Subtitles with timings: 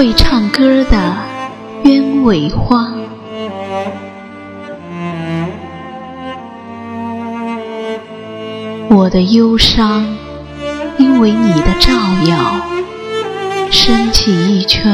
[0.00, 1.14] 会唱歌的
[1.84, 2.90] 鸢尾花。
[8.88, 10.06] 我的忧伤，
[10.96, 11.92] 因为你的照
[12.26, 12.66] 耀，
[13.70, 14.90] 升起一圈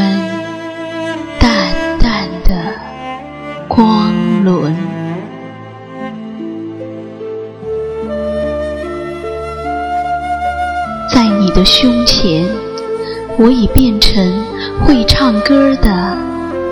[1.38, 2.74] 淡淡的
[3.68, 4.12] 光
[4.42, 4.74] 轮。
[11.14, 12.44] 在你的胸前，
[13.38, 14.44] 我已变成
[14.84, 16.16] 会唱歌的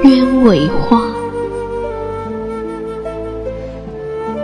[0.03, 1.01] 鸢尾花。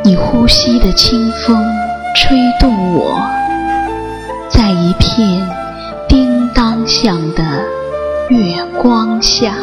[0.04, 1.64] 你呼吸的清风。
[2.12, 3.16] 吹动我，
[4.50, 5.48] 在一片
[6.08, 7.42] 叮当响的
[8.28, 9.54] 月光下，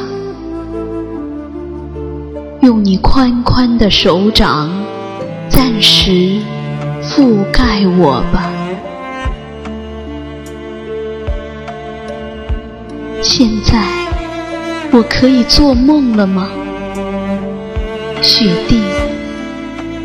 [2.62, 4.72] 用你宽宽的手掌
[5.50, 6.40] 暂时
[7.04, 8.57] 覆盖我吧。
[13.40, 13.78] 现在
[14.92, 16.50] 我可以做梦了吗？
[18.20, 18.82] 雪地，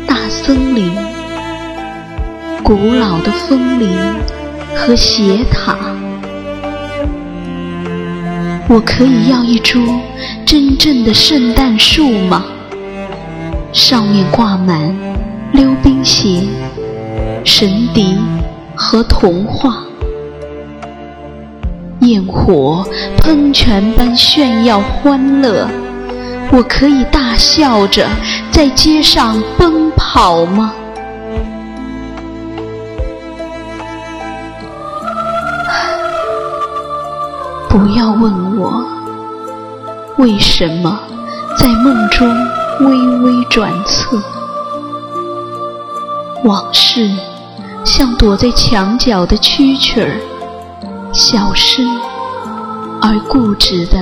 [0.05, 0.91] 大森林。
[2.61, 3.89] 古老的风铃
[4.75, 5.75] 和斜塔，
[8.69, 9.83] 我可以要一株
[10.45, 12.45] 真正的圣诞树吗？
[13.71, 14.95] 上面挂满
[15.53, 16.43] 溜冰鞋、
[17.43, 18.15] 神笛
[18.75, 19.83] 和童话，
[22.03, 22.85] 焰火
[23.17, 25.67] 喷泉般炫耀欢乐，
[26.51, 28.07] 我可以大笑着
[28.51, 30.73] 在街上奔跑吗？
[37.69, 38.85] 不要问我
[40.17, 40.99] 为什么
[41.57, 42.27] 在梦中
[42.81, 44.21] 微微转侧，
[46.43, 47.09] 往事
[47.83, 50.19] 像躲在墙角的蛐蛐儿，
[51.13, 51.85] 小声
[52.99, 53.97] 而固执地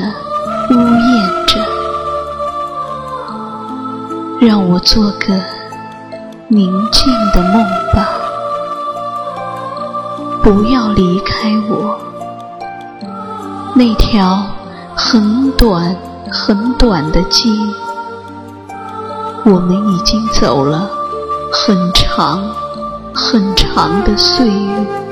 [0.70, 1.59] 呜咽着。
[4.40, 5.38] 让我做个
[6.47, 7.63] 宁静的梦
[7.94, 8.08] 吧，
[10.41, 12.00] 不要离开我。
[13.75, 14.44] 那条
[14.96, 15.94] 很短
[16.31, 17.50] 很短的街，
[19.44, 20.90] 我们已经走了
[21.52, 22.41] 很长
[23.13, 25.11] 很长的岁月。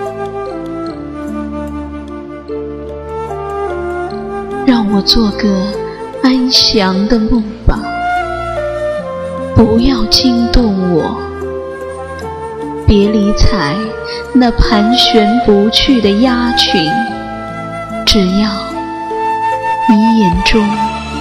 [4.69, 5.50] 让我做个
[6.22, 7.80] 安详的梦吧，
[9.56, 11.18] 不要惊动我，
[12.85, 13.75] 别理睬
[14.31, 16.88] 那盘旋不去的鸭群。
[18.06, 18.52] 只要
[19.90, 20.63] 你眼中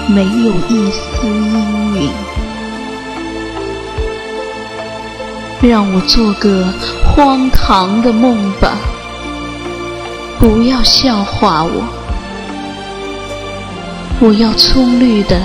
[0.08, 2.10] 没有一丝阴云，
[5.70, 6.66] 让我做个
[7.02, 8.76] 荒唐的梦吧，
[10.38, 11.97] 不要笑话我。
[14.20, 15.40] 我要葱绿的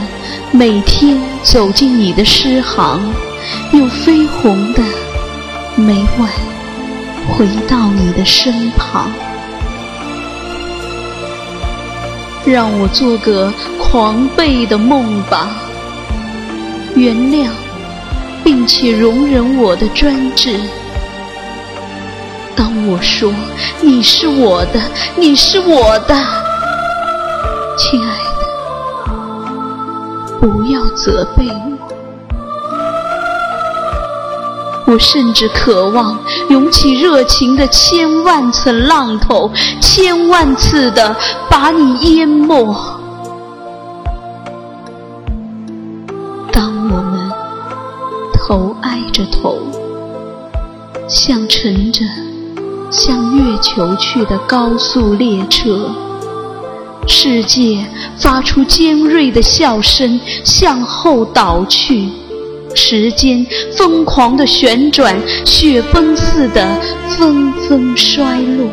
[0.51, 2.99] 每天走进你的诗行，
[3.71, 4.81] 又绯红的
[5.75, 6.27] 每晚
[7.29, 9.11] 回到你的身旁。
[12.45, 15.49] 让我做个狂悖的梦吧，
[16.95, 17.49] 原谅
[18.43, 20.59] 并且容忍我的专制。
[22.55, 23.31] 当我说
[23.81, 24.81] 你是我的，
[25.15, 26.15] 你是我的，
[27.77, 28.17] 亲爱，
[30.43, 31.77] 不要责备我。
[34.85, 39.49] 我甚至渴望涌起热情的千万层浪头，
[39.79, 41.15] 千万次的
[41.49, 42.75] 把你淹没。
[46.51, 47.31] 当我们
[48.33, 49.57] 头挨着头，
[51.07, 52.01] 像乘着
[52.91, 55.89] 向月球去的高速列车，
[57.07, 57.85] 世界
[58.17, 62.09] 发出尖锐的笑声，向后倒去。
[62.75, 63.45] 时间
[63.77, 65.15] 疯狂的旋转，
[65.45, 68.67] 雪崩似的纷纷衰落。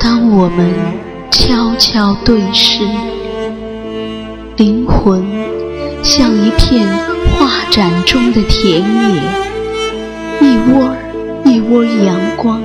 [0.00, 0.72] 当我们
[1.30, 2.84] 悄悄对视，
[4.56, 5.22] 灵魂
[6.02, 6.88] 像一片
[7.38, 9.22] 画展中的田野，
[10.40, 10.90] 一窝
[11.44, 12.62] 一窝阳光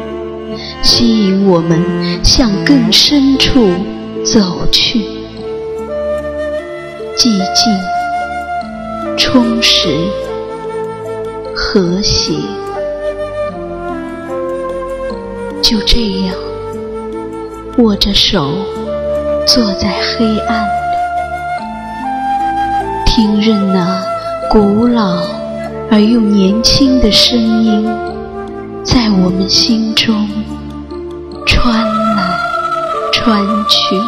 [0.84, 1.82] 吸引我们
[2.24, 3.70] 向更深处
[4.26, 5.00] 走去。
[7.16, 7.74] 寂静、
[9.18, 9.88] 充实、
[11.56, 12.34] 和谐，
[15.62, 16.36] 就这样
[17.78, 18.52] 握着手，
[19.48, 20.72] 坐在黑暗里，
[23.06, 24.04] 听任那
[24.50, 25.24] 古老
[25.90, 27.88] 而又年轻的声音，
[28.84, 30.28] 在我们心中
[31.46, 31.86] 穿
[32.16, 32.40] 来
[33.12, 34.02] 穿去。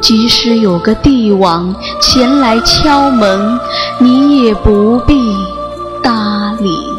[0.00, 3.58] 即使有个帝王前来敲门，
[3.98, 5.34] 你也不必
[6.02, 6.93] 搭理。